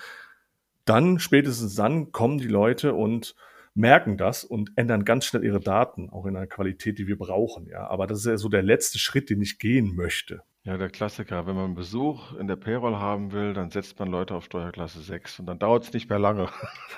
dann 0.85 1.19
spätestens 1.19 1.75
dann 1.75 2.11
kommen 2.11 2.37
die 2.37 2.47
Leute 2.47 2.93
und 2.93 3.35
merken 3.77 4.17
das 4.17 4.43
und 4.43 4.71
ändern 4.75 5.05
ganz 5.05 5.25
schnell 5.25 5.43
ihre 5.45 5.59
Daten, 5.59 6.09
auch 6.09 6.25
in 6.25 6.35
einer 6.35 6.47
Qualität, 6.47 6.97
die 6.99 7.07
wir 7.07 7.17
brauchen. 7.17 7.67
Ja, 7.67 7.87
aber 7.87 8.07
das 8.07 8.19
ist 8.19 8.25
ja 8.25 8.37
so 8.37 8.49
der 8.49 8.63
letzte 8.63 8.97
Schritt, 8.99 9.29
den 9.29 9.41
ich 9.41 9.59
gehen 9.59 9.95
möchte. 9.95 10.41
Ja, 10.63 10.77
der 10.77 10.89
Klassiker. 10.89 11.47
Wenn 11.47 11.55
man 11.55 11.75
Besuch 11.75 12.33
in 12.33 12.47
der 12.47 12.57
Payroll 12.57 12.95
haben 12.97 13.31
will, 13.31 13.53
dann 13.53 13.69
setzt 13.71 13.97
man 13.99 14.09
Leute 14.09 14.35
auf 14.35 14.43
Steuerklasse 14.45 14.99
6 14.99 15.39
und 15.39 15.45
dann 15.45 15.59
dauert 15.59 15.85
es 15.85 15.93
nicht 15.93 16.09
mehr 16.09 16.19
lange. 16.19 16.49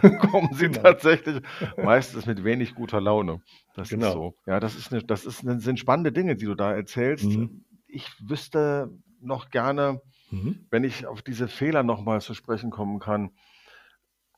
Kommen 0.31 0.49
sie 0.53 0.67
Genau. 0.69 0.81
tatsächlich 0.81 1.41
meistens 1.77 2.25
mit 2.25 2.43
wenig 2.43 2.73
guter 2.73 2.99
Laune. 3.01 3.41
Das 3.75 3.89
Genau. 3.89 4.07
ist 4.07 4.13
so. 4.13 4.35
Ja, 4.47 4.59
das 4.59 4.75
ist 4.75 4.91
eine, 4.91 5.03
das 5.03 5.25
ist 5.25 5.41
eine, 5.47 5.59
sind 5.59 5.79
spannende 5.79 6.11
Dinge, 6.11 6.35
die 6.35 6.45
du 6.45 6.55
da 6.55 6.73
erzählst. 6.73 7.25
Mhm. 7.25 7.65
Ich 7.87 8.07
wüsste 8.19 8.89
noch 9.21 9.49
gerne, 9.51 10.01
Mhm. 10.31 10.65
wenn 10.71 10.83
ich 10.83 11.05
auf 11.07 11.21
diese 11.21 11.47
Fehler 11.47 11.83
nochmal 11.83 12.21
zu 12.21 12.33
sprechen 12.33 12.69
kommen 12.71 12.99
kann, 12.99 13.31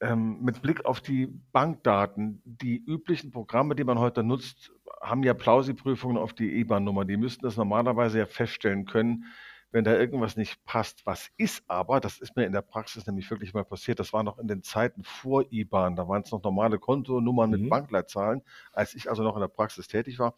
ähm, 0.02 0.42
mit 0.42 0.62
Blick 0.62 0.86
auf 0.86 1.00
die 1.00 1.28
Bankdaten, 1.52 2.42
die 2.44 2.84
üblichen 2.84 3.32
Programme, 3.32 3.76
die 3.76 3.84
man 3.84 4.00
heute 4.00 4.24
nutzt, 4.24 4.72
haben 5.00 5.24
ja 5.24 5.34
Plausi-Prüfungen 5.34 6.18
auf 6.18 6.34
die 6.34 6.60
IBAN-Nummer. 6.60 7.06
Die 7.06 7.18
müssten 7.18 7.44
das 7.44 7.56
normalerweise 7.56 8.20
ja 8.20 8.26
feststellen 8.26 8.86
können, 8.86 9.26
wenn 9.72 9.84
da 9.84 9.96
irgendwas 9.98 10.36
nicht 10.36 10.64
passt. 10.66 11.06
Was 11.06 11.30
ist 11.38 11.64
aber, 11.68 12.00
das 12.00 12.20
ist 12.20 12.36
mir 12.36 12.46
in 12.46 12.52
der 12.52 12.62
Praxis 12.62 13.06
nämlich 13.06 13.30
wirklich 13.30 13.54
mal 13.54 13.64
passiert, 13.64 14.00
das 14.00 14.12
war 14.12 14.24
noch 14.24 14.38
in 14.40 14.48
den 14.48 14.64
Zeiten 14.64 15.04
vor 15.04 15.46
IBAN, 15.52 15.96
da 15.96 16.08
waren 16.08 16.24
es 16.24 16.32
noch 16.32 16.44
normale 16.44 16.80
Kontonummern 16.80 17.52
mit 17.52 17.62
Mhm. 17.62 17.70
Bankleitzahlen, 17.70 18.42
als 18.74 18.96
ich 18.96 19.10
also 19.10 19.24
noch 19.24 19.36
in 19.36 19.42
der 19.42 19.48
Praxis 19.48 19.88
tätig 19.88 20.20
war. 20.20 20.36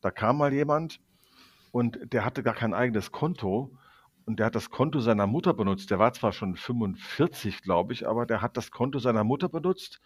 Da 0.00 0.10
kam 0.10 0.38
mal 0.38 0.52
jemand 0.52 1.00
und 1.72 2.12
der 2.12 2.24
hatte 2.24 2.42
gar 2.42 2.54
kein 2.54 2.72
eigenes 2.72 3.12
Konto 3.12 3.76
und 4.26 4.38
der 4.38 4.46
hat 4.46 4.54
das 4.54 4.70
Konto 4.70 5.00
seiner 5.00 5.26
Mutter 5.26 5.54
benutzt. 5.54 5.90
Der 5.90 5.98
war 5.98 6.12
zwar 6.12 6.32
schon 6.32 6.56
45, 6.56 7.62
glaube 7.62 7.92
ich, 7.92 8.06
aber 8.08 8.26
der 8.26 8.42
hat 8.42 8.56
das 8.56 8.70
Konto 8.70 8.98
seiner 8.98 9.24
Mutter 9.24 9.48
benutzt. 9.48 10.00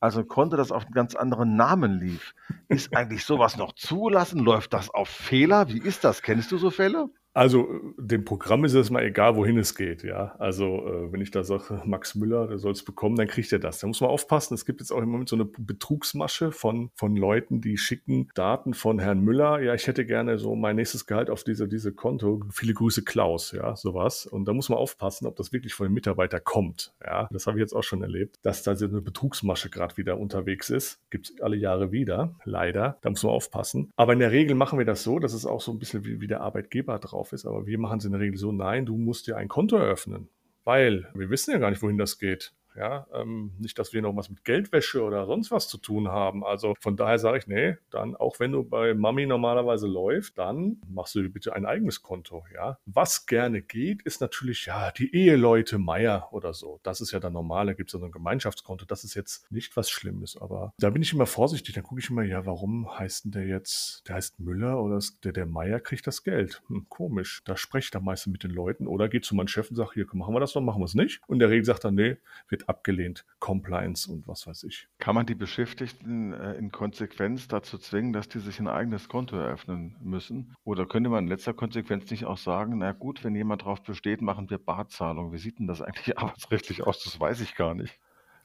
Also 0.00 0.20
ein 0.20 0.28
Konto, 0.28 0.56
das 0.56 0.70
auf 0.70 0.84
einen 0.84 0.94
ganz 0.94 1.14
anderen 1.14 1.56
Namen 1.56 1.98
lief. 1.98 2.34
Ist 2.68 2.92
eigentlich 2.96 3.24
sowas 3.24 3.56
noch 3.56 3.72
zugelassen? 3.72 4.40
Läuft 4.40 4.72
das 4.72 4.90
auf 4.90 5.08
Fehler? 5.08 5.68
Wie 5.68 5.78
ist 5.78 6.04
das? 6.04 6.22
Kennst 6.22 6.52
du 6.52 6.58
so 6.58 6.70
Fälle? 6.70 7.10
Also 7.38 7.68
dem 7.96 8.24
Programm 8.24 8.64
ist 8.64 8.74
es 8.74 8.90
mal 8.90 9.04
egal, 9.04 9.36
wohin 9.36 9.58
es 9.58 9.76
geht. 9.76 10.02
Ja, 10.02 10.34
also 10.40 10.84
äh, 10.84 11.12
wenn 11.12 11.20
ich 11.20 11.30
da 11.30 11.44
sage, 11.44 11.80
Max 11.84 12.16
Müller, 12.16 12.48
der 12.48 12.58
soll 12.58 12.72
es 12.72 12.82
bekommen, 12.82 13.14
dann 13.14 13.28
kriegt 13.28 13.52
er 13.52 13.60
das. 13.60 13.78
Da 13.78 13.86
muss 13.86 14.00
man 14.00 14.10
aufpassen. 14.10 14.54
Es 14.54 14.66
gibt 14.66 14.80
jetzt 14.80 14.90
auch 14.90 15.00
im 15.00 15.08
Moment 15.08 15.28
so 15.28 15.36
eine 15.36 15.44
Betrugsmasche 15.44 16.50
von, 16.50 16.90
von 16.96 17.14
Leuten, 17.14 17.60
die 17.60 17.76
schicken 17.76 18.28
Daten 18.34 18.74
von 18.74 18.98
Herrn 18.98 19.20
Müller. 19.20 19.60
Ja, 19.60 19.74
ich 19.74 19.86
hätte 19.86 20.04
gerne 20.04 20.36
so 20.40 20.56
mein 20.56 20.74
nächstes 20.74 21.06
Gehalt 21.06 21.30
auf 21.30 21.44
diese, 21.44 21.68
diese 21.68 21.92
Konto. 21.92 22.42
Viele 22.50 22.74
Grüße 22.74 23.04
Klaus, 23.04 23.52
ja, 23.52 23.76
sowas. 23.76 24.26
Und 24.26 24.46
da 24.46 24.52
muss 24.52 24.68
man 24.68 24.80
aufpassen, 24.80 25.24
ob 25.28 25.36
das 25.36 25.52
wirklich 25.52 25.74
von 25.74 25.86
dem 25.86 25.94
Mitarbeiter 25.94 26.40
kommt. 26.40 26.92
Ja, 27.04 27.28
das 27.30 27.46
habe 27.46 27.58
ich 27.58 27.60
jetzt 27.60 27.72
auch 27.72 27.84
schon 27.84 28.02
erlebt, 28.02 28.40
dass 28.42 28.64
da 28.64 28.74
so 28.74 28.86
eine 28.86 29.00
Betrugsmasche 29.00 29.70
gerade 29.70 29.96
wieder 29.96 30.18
unterwegs 30.18 30.70
ist. 30.70 30.98
Gibt 31.10 31.30
es 31.30 31.40
alle 31.40 31.56
Jahre 31.56 31.92
wieder, 31.92 32.34
leider. 32.44 32.98
Da 33.02 33.10
muss 33.10 33.22
man 33.22 33.30
aufpassen. 33.30 33.92
Aber 33.94 34.12
in 34.12 34.18
der 34.18 34.32
Regel 34.32 34.56
machen 34.56 34.76
wir 34.76 34.86
das 34.86 35.04
so, 35.04 35.20
dass 35.20 35.34
es 35.34 35.46
auch 35.46 35.60
so 35.60 35.70
ein 35.70 35.78
bisschen 35.78 36.04
wie, 36.04 36.20
wie 36.20 36.26
der 36.26 36.40
Arbeitgeber 36.40 36.98
drauf 36.98 37.27
ist. 37.32 37.46
Aber 37.46 37.66
wir 37.66 37.78
machen 37.78 37.98
es 37.98 38.04
in 38.04 38.12
der 38.12 38.20
Regel 38.20 38.38
so, 38.38 38.52
nein, 38.52 38.86
du 38.86 38.96
musst 38.96 39.26
dir 39.26 39.36
ein 39.36 39.48
Konto 39.48 39.76
eröffnen. 39.76 40.28
Weil 40.64 41.08
wir 41.14 41.30
wissen 41.30 41.52
ja 41.52 41.58
gar 41.58 41.70
nicht, 41.70 41.82
wohin 41.82 41.98
das 41.98 42.18
geht. 42.18 42.52
Ja, 42.78 43.08
ähm, 43.12 43.50
nicht, 43.58 43.76
dass 43.78 43.92
wir 43.92 44.02
noch 44.02 44.14
was 44.14 44.30
mit 44.30 44.44
Geldwäsche 44.44 45.02
oder 45.02 45.26
sonst 45.26 45.50
was 45.50 45.66
zu 45.66 45.78
tun 45.78 46.08
haben. 46.08 46.44
Also 46.44 46.76
von 46.78 46.96
daher 46.96 47.18
sage 47.18 47.38
ich, 47.38 47.48
nee, 47.48 47.76
dann 47.90 48.14
auch 48.14 48.38
wenn 48.38 48.52
du 48.52 48.62
bei 48.62 48.94
Mami 48.94 49.26
normalerweise 49.26 49.88
läuft, 49.88 50.38
dann 50.38 50.80
machst 50.88 51.16
du 51.16 51.28
bitte 51.28 51.54
ein 51.54 51.66
eigenes 51.66 52.02
Konto. 52.02 52.44
Ja, 52.54 52.78
was 52.86 53.26
gerne 53.26 53.62
geht, 53.62 54.02
ist 54.02 54.20
natürlich 54.20 54.66
ja 54.66 54.92
die 54.92 55.12
Eheleute 55.12 55.78
Meier 55.78 56.28
oder 56.30 56.54
so. 56.54 56.78
Das 56.84 57.00
ist 57.00 57.10
ja 57.10 57.18
dann 57.18 57.32
normal. 57.32 57.66
Da 57.66 57.72
gibt 57.72 57.90
es 57.90 57.94
ja 57.94 57.98
so 57.98 58.06
ein 58.06 58.12
Gemeinschaftskonto. 58.12 58.84
Das 58.84 59.02
ist 59.02 59.14
jetzt 59.14 59.50
nicht 59.50 59.76
was 59.76 59.90
Schlimmes, 59.90 60.36
aber 60.40 60.72
da 60.78 60.90
bin 60.90 61.02
ich 61.02 61.12
immer 61.12 61.26
vorsichtig. 61.26 61.74
Dann 61.74 61.82
gucke 61.82 62.00
ich 62.00 62.10
immer, 62.10 62.22
ja, 62.22 62.46
warum 62.46 62.96
heißt 62.96 63.24
denn 63.24 63.32
der 63.32 63.46
jetzt, 63.46 64.06
der 64.06 64.14
heißt 64.14 64.38
Müller 64.38 64.80
oder 64.80 65.00
der, 65.24 65.32
der 65.32 65.46
Meier 65.46 65.80
kriegt 65.80 66.06
das 66.06 66.22
Geld? 66.22 66.62
Hm, 66.68 66.86
komisch. 66.88 67.42
Da 67.44 67.56
spreche 67.56 67.86
ich 67.86 67.90
dann 67.90 68.04
meistens 68.04 68.32
mit 68.32 68.44
den 68.44 68.52
Leuten 68.52 68.86
oder 68.86 69.08
geht 69.08 69.24
zu 69.24 69.34
meinem 69.34 69.48
Chef 69.48 69.68
und 69.68 69.76
sage, 69.76 69.90
hier, 69.94 70.06
machen 70.12 70.32
wir 70.32 70.40
das 70.40 70.54
noch, 70.54 70.62
machen 70.62 70.80
wir 70.80 70.84
es 70.84 70.94
nicht. 70.94 71.20
Und 71.26 71.40
der 71.40 71.50
Regel 71.50 71.64
sagt 71.64 71.82
dann, 71.82 71.96
nee, 71.96 72.18
wird 72.48 72.67
abgelehnt. 72.68 73.24
Compliance 73.38 74.10
und 74.10 74.26
was 74.28 74.46
weiß 74.46 74.64
ich. 74.64 74.88
Kann 74.98 75.14
man 75.14 75.26
die 75.26 75.34
Beschäftigten 75.34 76.32
äh, 76.32 76.54
in 76.54 76.70
Konsequenz 76.70 77.48
dazu 77.48 77.78
zwingen, 77.78 78.12
dass 78.12 78.28
die 78.28 78.40
sich 78.40 78.60
ein 78.60 78.68
eigenes 78.68 79.08
Konto 79.08 79.36
eröffnen 79.36 79.96
müssen? 80.00 80.54
Oder 80.64 80.86
könnte 80.86 81.10
man 81.10 81.24
in 81.24 81.30
letzter 81.30 81.54
Konsequenz 81.54 82.10
nicht 82.10 82.26
auch 82.26 82.38
sagen, 82.38 82.78
na 82.78 82.92
gut, 82.92 83.24
wenn 83.24 83.34
jemand 83.34 83.62
darauf 83.62 83.82
besteht, 83.82 84.22
machen 84.22 84.50
wir 84.50 84.58
Barzahlung. 84.58 85.32
Wie 85.32 85.38
sieht 85.38 85.58
denn 85.58 85.66
das 85.66 85.82
eigentlich 85.82 86.18
arbeitsrechtlich 86.18 86.82
aus? 86.82 87.02
Das 87.04 87.18
weiß 87.18 87.40
ich 87.40 87.54
gar 87.54 87.74
nicht. 87.74 87.98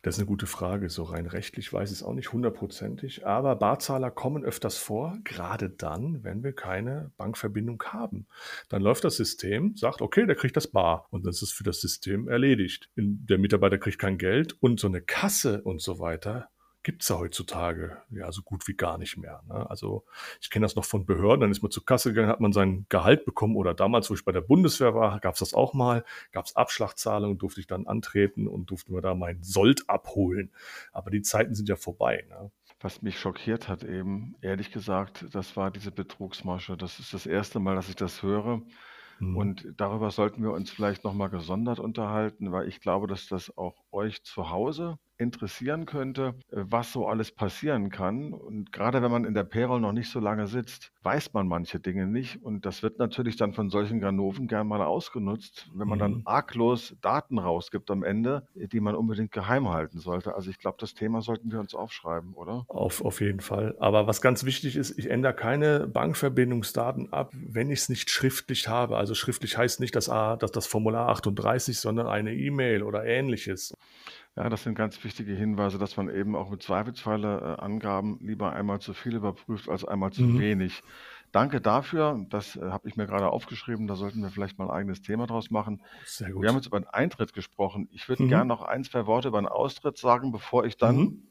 Das 0.03 0.15
ist 0.15 0.19
eine 0.19 0.27
gute 0.27 0.47
Frage. 0.47 0.89
So 0.89 1.03
rein 1.03 1.27
rechtlich 1.27 1.71
weiß 1.71 1.89
ich 1.89 1.99
es 1.99 2.03
auch 2.03 2.13
nicht 2.13 2.33
hundertprozentig. 2.33 3.25
Aber 3.25 3.55
Barzahler 3.55 4.11
kommen 4.11 4.43
öfters 4.43 4.77
vor, 4.77 5.17
gerade 5.23 5.69
dann, 5.69 6.25
wenn 6.25 6.43
wir 6.43 6.51
keine 6.51 7.11
Bankverbindung 7.15 7.81
haben. 7.83 8.27
Dann 8.67 8.81
läuft 8.81 9.05
das 9.05 9.15
System, 9.15 9.77
sagt, 9.77 10.01
okay, 10.01 10.25
der 10.25 10.35
kriegt 10.35 10.57
das 10.57 10.67
Bar. 10.67 11.07
Und 11.09 11.23
dann 11.23 11.31
ist 11.31 11.41
es 11.41 11.53
für 11.53 11.63
das 11.63 11.79
System 11.79 12.27
erledigt. 12.27 12.89
Der 12.97 13.37
Mitarbeiter 13.37 13.77
kriegt 13.77 13.97
kein 13.97 14.17
Geld 14.17 14.61
und 14.61 14.77
so 14.77 14.87
eine 14.87 15.01
Kasse 15.01 15.61
und 15.61 15.81
so 15.81 15.99
weiter 15.99 16.49
gibt 16.83 17.01
es 17.01 17.09
ja 17.09 17.17
heutzutage 17.17 17.97
ja 18.11 18.31
so 18.31 18.41
gut 18.41 18.67
wie 18.67 18.75
gar 18.75 18.97
nicht 18.97 19.17
mehr. 19.17 19.41
Ne? 19.47 19.69
Also 19.69 20.03
ich 20.41 20.49
kenne 20.49 20.65
das 20.65 20.75
noch 20.75 20.85
von 20.85 21.05
Behörden, 21.05 21.41
dann 21.41 21.51
ist 21.51 21.61
man 21.61 21.71
zur 21.71 21.85
Kasse 21.85 22.09
gegangen, 22.09 22.29
hat 22.29 22.41
man 22.41 22.53
sein 22.53 22.85
Gehalt 22.89 23.25
bekommen 23.25 23.55
oder 23.55 23.73
damals, 23.73 24.09
wo 24.09 24.13
ich 24.13 24.25
bei 24.25 24.31
der 24.31 24.41
Bundeswehr 24.41 24.93
war, 24.93 25.19
gab 25.19 25.33
es 25.33 25.39
das 25.39 25.53
auch 25.53 25.73
mal, 25.73 26.03
gab 26.31 26.45
es 26.45 26.55
Abschlagzahlungen, 26.55 27.37
durfte 27.37 27.61
ich 27.61 27.67
dann 27.67 27.87
antreten 27.87 28.47
und 28.47 28.69
durfte 28.69 28.91
mir 28.91 29.01
da 29.01 29.15
mein 29.15 29.41
Sold 29.43 29.89
abholen. 29.89 30.51
Aber 30.91 31.09
die 31.09 31.21
Zeiten 31.21 31.55
sind 31.55 31.69
ja 31.69 31.75
vorbei. 31.75 32.25
Ne? 32.29 32.51
Was 32.81 33.01
mich 33.01 33.17
schockiert 33.17 33.69
hat 33.69 33.83
eben, 33.83 34.35
ehrlich 34.41 34.71
gesagt, 34.71 35.25
das 35.31 35.55
war 35.55 35.71
diese 35.71 35.91
Betrugsmasche. 35.91 36.75
Das 36.75 36.99
ist 36.99 37.13
das 37.13 37.25
erste 37.25 37.59
Mal, 37.59 37.75
dass 37.75 37.87
ich 37.87 37.95
das 37.95 38.21
höre. 38.21 38.61
Mhm. 39.19 39.37
Und 39.37 39.73
darüber 39.77 40.11
sollten 40.11 40.43
wir 40.43 40.51
uns 40.51 40.69
vielleicht 40.69 41.03
nochmal 41.05 41.29
gesondert 41.29 41.79
unterhalten, 41.79 42.51
weil 42.51 42.67
ich 42.67 42.81
glaube, 42.81 43.07
dass 43.07 43.27
das 43.27 43.57
auch 43.57 43.75
euch 43.91 44.23
zu 44.23 44.49
Hause 44.49 44.99
interessieren 45.23 45.85
könnte, 45.85 46.35
äh, 46.51 46.63
was 46.69 46.91
so 46.91 47.07
alles 47.07 47.31
passieren 47.31 47.89
kann. 47.89 48.33
Und 48.33 48.71
gerade 48.71 49.01
wenn 49.01 49.11
man 49.11 49.25
in 49.25 49.33
der 49.33 49.43
Payroll 49.43 49.79
noch 49.79 49.93
nicht 49.93 50.09
so 50.09 50.19
lange 50.19 50.47
sitzt, 50.47 50.91
weiß 51.01 51.33
man 51.33 51.47
manche 51.47 51.79
Dinge 51.79 52.07
nicht. 52.07 52.43
Und 52.43 52.65
das 52.65 52.83
wird 52.83 52.99
natürlich 52.99 53.35
dann 53.35 53.53
von 53.53 53.69
solchen 53.69 53.99
Ganoven 53.99 54.47
gern 54.47 54.67
mal 54.67 54.81
ausgenutzt, 54.81 55.69
wenn 55.73 55.87
man 55.87 55.99
dann 55.99 56.11
mhm. 56.15 56.21
arglos 56.25 56.95
Daten 57.01 57.39
rausgibt 57.39 57.89
am 57.91 58.03
Ende, 58.03 58.47
die 58.53 58.79
man 58.79 58.95
unbedingt 58.95 59.31
geheim 59.31 59.69
halten 59.69 59.99
sollte. 59.99 60.35
Also 60.35 60.49
ich 60.49 60.59
glaube, 60.59 60.77
das 60.79 60.93
Thema 60.93 61.21
sollten 61.21 61.51
wir 61.51 61.59
uns 61.59 61.73
aufschreiben, 61.73 62.33
oder? 62.33 62.65
Auf, 62.67 63.03
auf 63.03 63.21
jeden 63.21 63.39
Fall. 63.39 63.75
Aber 63.79 64.07
was 64.07 64.21
ganz 64.21 64.43
wichtig 64.43 64.75
ist, 64.75 64.97
ich 64.97 65.09
ändere 65.09 65.33
keine 65.33 65.87
Bankverbindungsdaten 65.87 67.11
ab, 67.11 67.31
wenn 67.33 67.69
ich 67.69 67.79
es 67.79 67.89
nicht 67.89 68.09
schriftlich 68.09 68.67
habe. 68.67 68.97
Also 68.97 69.15
schriftlich 69.15 69.57
heißt 69.57 69.79
nicht 69.79 69.95
das, 69.95 70.09
A, 70.09 70.35
dass 70.35 70.51
das 70.51 70.67
Formular 70.67 71.09
38, 71.09 71.79
sondern 71.79 72.07
eine 72.07 72.33
E-Mail 72.33 72.83
oder 72.83 73.05
ähnliches. 73.05 73.73
Ja, 74.35 74.49
das 74.49 74.63
sind 74.63 74.73
ganz 74.75 75.03
wichtige 75.03 75.33
Hinweise, 75.33 75.77
dass 75.77 75.95
man 75.95 76.09
eben 76.09 76.35
auch 76.35 76.49
mit 76.49 76.63
Zweifelsfalle 76.63 77.57
äh, 77.59 77.61
Angaben 77.61 78.17
lieber 78.21 78.51
einmal 78.53 78.79
zu 78.81 78.93
viel 78.95 79.15
überprüft 79.15 79.69
als 79.69 79.85
einmal 79.85 80.11
zu 80.11 80.23
Mhm. 80.23 80.39
wenig. 80.39 80.81
Danke 81.31 81.61
dafür. 81.61 82.25
Das 82.29 82.55
äh, 82.55 82.61
habe 82.61 82.87
ich 82.89 82.95
mir 82.95 83.05
gerade 83.05 83.29
aufgeschrieben. 83.29 83.85
Da 83.87 83.95
sollten 83.95 84.21
wir 84.21 84.31
vielleicht 84.31 84.57
mal 84.57 84.65
ein 84.65 84.71
eigenes 84.75 85.01
Thema 85.01 85.27
draus 85.27 85.51
machen. 85.51 85.83
Sehr 86.05 86.29
Wir 86.29 86.49
haben 86.49 86.55
jetzt 86.55 86.65
über 86.67 86.79
den 86.79 86.87
Eintritt 86.87 87.33
gesprochen. 87.33 87.87
Ich 87.91 88.09
würde 88.09 88.25
gerne 88.25 88.45
mhm. 88.45 88.49
noch 88.49 88.63
ein, 88.63 88.83
zwei 88.83 89.05
Worte 89.05 89.27
über 89.27 89.39
den 89.41 89.47
Austritt 89.47 89.97
sagen, 89.99 90.31
bevor 90.31 90.65
ich 90.65 90.77
dann 90.77 90.95
Mhm. 90.97 91.27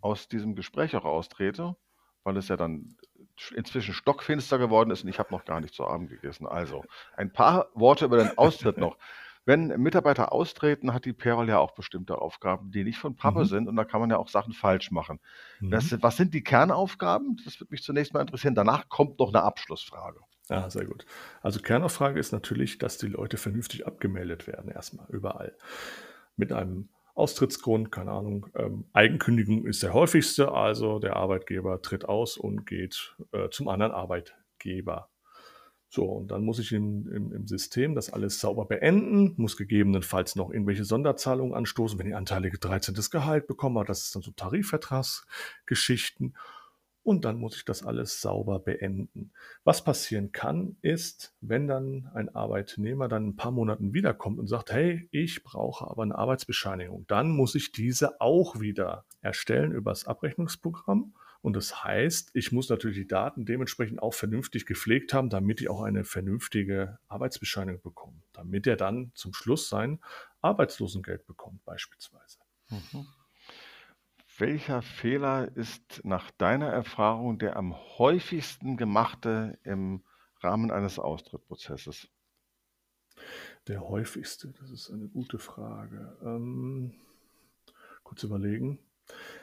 aus 0.00 0.28
diesem 0.28 0.54
Gespräch 0.54 0.96
auch 0.96 1.04
austrete, 1.04 1.76
weil 2.24 2.36
es 2.36 2.48
ja 2.48 2.56
dann 2.56 2.96
inzwischen 3.54 3.94
stockfinster 3.94 4.58
geworden 4.58 4.90
ist 4.90 5.02
und 5.04 5.08
ich 5.10 5.18
habe 5.18 5.32
noch 5.32 5.44
gar 5.44 5.60
nicht 5.60 5.74
zu 5.74 5.86
Abend 5.86 6.10
gegessen. 6.10 6.46
Also, 6.46 6.84
ein 7.14 7.32
paar 7.32 7.68
Worte 7.74 8.04
über 8.04 8.18
den 8.18 8.36
Austritt 8.38 8.78
noch. 8.78 8.96
Wenn 9.44 9.68
Mitarbeiter 9.80 10.32
austreten, 10.32 10.94
hat 10.94 11.04
die 11.04 11.12
Payroll 11.12 11.48
ja 11.48 11.58
auch 11.58 11.72
bestimmte 11.72 12.18
Aufgaben, 12.18 12.70
die 12.70 12.84
nicht 12.84 12.98
von 12.98 13.16
Pappe 13.16 13.40
Mhm. 13.40 13.44
sind 13.46 13.68
und 13.68 13.76
da 13.76 13.84
kann 13.84 14.00
man 14.00 14.10
ja 14.10 14.16
auch 14.18 14.28
Sachen 14.28 14.52
falsch 14.52 14.90
machen. 14.90 15.18
Das 15.60 15.90
Mhm. 15.90 15.98
was 16.02 16.16
sind 16.16 16.32
die 16.34 16.44
Kernaufgaben? 16.44 17.40
Das 17.44 17.58
würde 17.60 17.72
mich 17.72 17.82
zunächst 17.82 18.14
mal 18.14 18.20
interessieren. 18.20 18.54
Danach 18.54 18.88
kommt 18.88 19.18
noch 19.18 19.28
eine 19.28 19.42
Abschlussfrage. 19.42 20.20
Ja, 20.48 20.68
sehr 20.70 20.84
gut. 20.86 21.06
Also 21.40 21.60
Kernaufrage 21.60 22.18
ist 22.20 22.32
natürlich, 22.32 22.78
dass 22.78 22.98
die 22.98 23.06
Leute 23.08 23.36
vernünftig 23.36 23.86
abgemeldet 23.86 24.46
werden 24.46 24.70
erstmal 24.70 25.06
überall. 25.10 25.56
Mit 26.36 26.52
einem 26.52 26.88
Austrittsgrund, 27.14 27.92
keine 27.92 28.10
Ahnung. 28.12 28.46
Ähm, 28.54 28.86
Eigenkündigung 28.92 29.66
ist 29.66 29.82
der 29.82 29.92
häufigste, 29.92 30.52
also 30.52 30.98
der 30.98 31.16
Arbeitgeber 31.16 31.82
tritt 31.82 32.04
aus 32.06 32.36
und 32.36 32.64
geht 32.66 33.16
äh, 33.32 33.50
zum 33.50 33.68
anderen 33.68 33.92
Arbeitgeber. 33.92 35.10
So, 35.94 36.04
und 36.04 36.30
dann 36.30 36.42
muss 36.42 36.58
ich 36.58 36.72
im, 36.72 37.06
im, 37.12 37.34
im, 37.34 37.46
System 37.46 37.94
das 37.94 38.10
alles 38.10 38.40
sauber 38.40 38.64
beenden, 38.64 39.34
muss 39.36 39.58
gegebenenfalls 39.58 40.36
noch 40.36 40.50
irgendwelche 40.50 40.86
Sonderzahlungen 40.86 41.52
anstoßen, 41.52 41.98
wenn 41.98 42.06
die 42.06 42.14
Anteilige 42.14 42.58
13. 42.58 42.94
Gehalt 43.10 43.46
bekommen, 43.46 43.84
das 43.86 44.04
ist 44.04 44.14
dann 44.14 44.22
so 44.22 44.30
Tarifvertragsgeschichten. 44.30 46.34
Und 47.02 47.26
dann 47.26 47.36
muss 47.36 47.56
ich 47.56 47.66
das 47.66 47.84
alles 47.84 48.22
sauber 48.22 48.58
beenden. 48.58 49.32
Was 49.64 49.84
passieren 49.84 50.32
kann, 50.32 50.76
ist, 50.80 51.34
wenn 51.42 51.68
dann 51.68 52.10
ein 52.14 52.34
Arbeitnehmer 52.34 53.08
dann 53.08 53.26
ein 53.26 53.36
paar 53.36 53.50
Monaten 53.50 53.92
wiederkommt 53.92 54.38
und 54.38 54.46
sagt, 54.46 54.72
hey, 54.72 55.10
ich 55.10 55.44
brauche 55.44 55.90
aber 55.90 56.04
eine 56.04 56.16
Arbeitsbescheinigung, 56.16 57.04
dann 57.06 57.28
muss 57.28 57.54
ich 57.54 57.70
diese 57.70 58.18
auch 58.18 58.60
wieder 58.60 59.04
erstellen 59.20 59.72
übers 59.72 60.06
Abrechnungsprogramm 60.06 61.12
und 61.42 61.54
das 61.54 61.82
heißt, 61.82 62.30
ich 62.34 62.52
muss 62.52 62.68
natürlich 62.68 62.96
die 62.96 63.08
Daten 63.08 63.44
dementsprechend 63.44 64.00
auch 64.00 64.14
vernünftig 64.14 64.64
gepflegt 64.64 65.12
haben, 65.12 65.28
damit 65.28 65.60
ich 65.60 65.68
auch 65.68 65.82
eine 65.82 66.04
vernünftige 66.04 66.98
Arbeitsbescheinigung 67.08 67.82
bekomme, 67.82 68.22
damit 68.32 68.68
er 68.68 68.76
dann 68.76 69.10
zum 69.14 69.34
Schluss 69.34 69.68
sein 69.68 69.98
Arbeitslosengeld 70.40 71.26
bekommt 71.26 71.64
beispielsweise. 71.64 72.38
Mhm. 72.70 73.06
Welcher 74.38 74.82
Fehler 74.82 75.54
ist 75.56 76.00
nach 76.04 76.30
deiner 76.30 76.68
Erfahrung 76.68 77.38
der 77.38 77.56
am 77.56 77.76
häufigsten 77.98 78.76
gemachte 78.76 79.58
im 79.64 80.04
Rahmen 80.40 80.70
eines 80.70 81.00
Austrittprozesses? 81.00 82.08
Der 83.66 83.88
häufigste, 83.88 84.52
das 84.60 84.70
ist 84.70 84.90
eine 84.90 85.08
gute 85.08 85.38
Frage. 85.38 86.16
Ähm, 86.22 86.94
kurz 88.04 88.22
überlegen. 88.22 88.78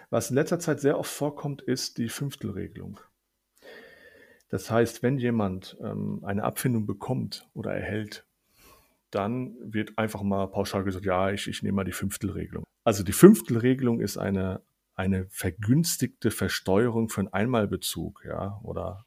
Was 0.09 0.29
in 0.31 0.35
letzter 0.35 0.59
Zeit 0.59 0.79
sehr 0.79 0.97
oft 0.97 1.11
vorkommt, 1.11 1.61
ist 1.61 1.97
die 1.97 2.09
Fünftelregelung. 2.09 2.99
Das 4.49 4.71
heißt, 4.71 5.03
wenn 5.03 5.19
jemand 5.19 5.77
ähm, 5.81 6.21
eine 6.23 6.43
Abfindung 6.43 6.87
bekommt 6.87 7.47
oder 7.53 7.73
erhält, 7.73 8.25
dann 9.11 9.55
wird 9.61 9.97
einfach 9.97 10.23
mal 10.23 10.47
pauschal 10.47 10.83
gesagt, 10.83 11.05
ja, 11.05 11.31
ich, 11.31 11.47
ich 11.47 11.61
nehme 11.61 11.77
mal 11.77 11.83
die 11.83 11.91
Fünftelregelung. 11.91 12.63
Also 12.83 13.03
die 13.03 13.13
Fünftelregelung 13.13 14.01
ist 14.01 14.17
eine, 14.17 14.61
eine 14.95 15.27
vergünstigte 15.29 16.31
Versteuerung 16.31 17.09
für 17.09 17.21
einen 17.21 17.33
Einmalbezug, 17.33 18.23
ja, 18.25 18.59
oder 18.63 19.05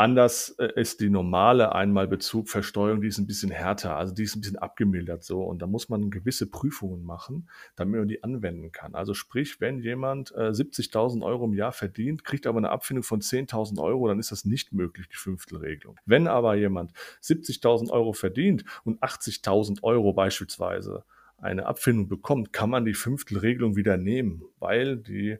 Anders 0.00 0.48
äh, 0.58 0.72
ist 0.76 1.02
die 1.02 1.10
normale 1.10 1.74
Einmalbezugversteuerung, 1.74 3.02
die 3.02 3.08
ist 3.08 3.18
ein 3.18 3.26
bisschen 3.26 3.50
härter, 3.50 3.98
also 3.98 4.14
die 4.14 4.22
ist 4.22 4.34
ein 4.34 4.40
bisschen 4.40 4.56
abgemildert 4.56 5.24
so. 5.24 5.42
Und 5.42 5.60
da 5.60 5.66
muss 5.66 5.90
man 5.90 6.08
gewisse 6.10 6.46
Prüfungen 6.46 7.04
machen, 7.04 7.50
damit 7.76 7.98
man 7.98 8.08
die 8.08 8.24
anwenden 8.24 8.72
kann. 8.72 8.94
Also 8.94 9.12
sprich, 9.12 9.60
wenn 9.60 9.80
jemand 9.80 10.32
äh, 10.34 10.52
70.000 10.52 11.22
Euro 11.22 11.44
im 11.44 11.52
Jahr 11.52 11.72
verdient, 11.72 12.24
kriegt 12.24 12.46
aber 12.46 12.56
eine 12.56 12.70
Abfindung 12.70 13.02
von 13.02 13.20
10.000 13.20 13.78
Euro, 13.78 14.08
dann 14.08 14.18
ist 14.18 14.32
das 14.32 14.46
nicht 14.46 14.72
möglich, 14.72 15.06
die 15.06 15.18
Fünftelregelung. 15.18 15.98
Wenn 16.06 16.28
aber 16.28 16.54
jemand 16.54 16.92
70.000 17.22 17.90
Euro 17.90 18.14
verdient 18.14 18.64
und 18.84 19.02
80.000 19.02 19.82
Euro 19.82 20.14
beispielsweise 20.14 21.04
eine 21.36 21.66
Abfindung 21.66 22.08
bekommt, 22.08 22.54
kann 22.54 22.70
man 22.70 22.86
die 22.86 22.94
Fünftelregelung 22.94 23.76
wieder 23.76 23.98
nehmen, 23.98 24.44
weil 24.60 24.96
die 24.96 25.36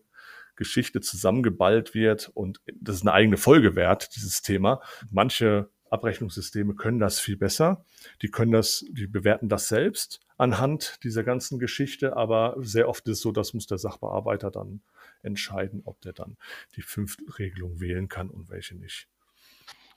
Geschichte 0.60 1.00
zusammengeballt 1.00 1.94
wird 1.94 2.30
und 2.34 2.60
das 2.80 2.96
ist 2.96 3.02
eine 3.02 3.14
eigene 3.14 3.38
Folge 3.38 3.76
wert, 3.76 4.14
dieses 4.14 4.42
Thema. 4.42 4.82
Manche 5.10 5.70
Abrechnungssysteme 5.88 6.74
können 6.74 6.98
das 7.00 7.18
viel 7.18 7.38
besser. 7.38 7.82
Die 8.20 8.30
können 8.30 8.52
das, 8.52 8.84
die 8.90 9.06
bewerten 9.06 9.48
das 9.48 9.68
selbst 9.68 10.20
anhand 10.36 11.02
dieser 11.02 11.24
ganzen 11.24 11.58
Geschichte, 11.58 12.14
aber 12.14 12.56
sehr 12.58 12.90
oft 12.90 13.08
ist 13.08 13.16
es 13.16 13.22
so, 13.22 13.32
das 13.32 13.54
muss 13.54 13.66
der 13.66 13.78
Sachbearbeiter 13.78 14.50
dann 14.50 14.82
entscheiden, 15.22 15.80
ob 15.86 15.98
der 16.02 16.12
dann 16.12 16.36
die 16.76 16.82
fünfte 16.82 17.24
Regelung 17.38 17.80
wählen 17.80 18.08
kann 18.08 18.28
und 18.28 18.50
welche 18.50 18.76
nicht. 18.76 19.08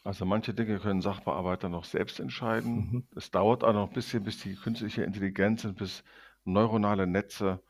Also 0.06 0.26
manche 0.26 0.54
Dinge 0.54 0.80
können 0.80 1.02
Sachbearbeiter 1.02 1.68
noch 1.68 1.86
selbst 1.86 2.22
entscheiden. 2.22 2.76
Mhm. 2.76 3.08
Es 3.16 3.32
dauert 3.32 3.66
auch 3.66 3.74
noch 3.74 3.90
ein 3.90 3.94
bisschen, 3.94 4.24
bis 4.24 4.38
die 4.40 4.56
künstliche 4.56 5.04
Intelligenz 5.04 5.66
und 5.66 5.78
bis 5.78 6.04
neuronale 6.46 7.06
Netze 7.06 7.62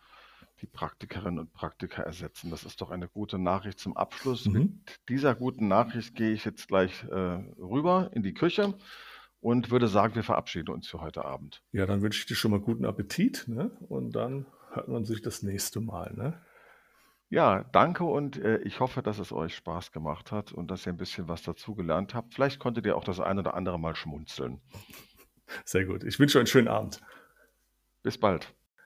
die 0.63 0.67
Praktikerinnen 0.67 1.39
und 1.39 1.53
Praktiker 1.53 2.03
ersetzen. 2.03 2.49
Das 2.49 2.63
ist 2.63 2.79
doch 2.79 2.89
eine 2.89 3.09
gute 3.09 3.37
Nachricht 3.37 3.79
zum 3.79 3.97
Abschluss. 3.97 4.45
Mhm. 4.45 4.53
Mit 4.53 5.09
dieser 5.09 5.35
guten 5.35 5.67
Nachricht 5.67 6.15
gehe 6.15 6.31
ich 6.31 6.45
jetzt 6.45 6.69
gleich 6.69 7.03
äh, 7.03 7.15
rüber 7.59 8.09
in 8.13 8.23
die 8.23 8.33
Küche 8.33 8.73
und 9.41 9.71
würde 9.71 9.89
sagen, 9.89 10.15
wir 10.15 10.23
verabschieden 10.23 10.73
uns 10.73 10.87
für 10.87 11.01
heute 11.01 11.25
Abend. 11.25 11.61
Ja, 11.73 11.85
dann 11.85 12.01
wünsche 12.01 12.19
ich 12.19 12.25
dir 12.25 12.35
schon 12.35 12.51
mal 12.51 12.61
guten 12.61 12.85
Appetit 12.85 13.45
ne? 13.47 13.71
und 13.89 14.15
dann 14.15 14.45
hört 14.71 14.87
man 14.87 15.03
sich 15.03 15.21
das 15.21 15.43
nächste 15.43 15.81
Mal. 15.81 16.13
Ne? 16.13 16.41
Ja, 17.29 17.65
danke 17.73 18.05
und 18.05 18.37
äh, 18.37 18.59
ich 18.59 18.79
hoffe, 18.79 19.01
dass 19.01 19.19
es 19.19 19.33
euch 19.33 19.55
Spaß 19.55 19.91
gemacht 19.91 20.31
hat 20.31 20.53
und 20.53 20.71
dass 20.71 20.87
ihr 20.87 20.93
ein 20.93 20.97
bisschen 20.97 21.27
was 21.27 21.43
dazugelernt 21.43 22.13
habt. 22.13 22.35
Vielleicht 22.35 22.59
konntet 22.59 22.85
ihr 22.85 22.95
auch 22.95 23.03
das 23.03 23.19
ein 23.19 23.37
oder 23.37 23.53
andere 23.53 23.77
Mal 23.77 23.95
schmunzeln. 23.95 24.61
Sehr 25.65 25.83
gut. 25.83 26.05
Ich 26.05 26.17
wünsche 26.19 26.37
euch 26.37 26.43
einen 26.43 26.47
schönen 26.47 26.67
Abend. 26.69 27.01
Bis 28.01 28.17
bald. 28.17 28.53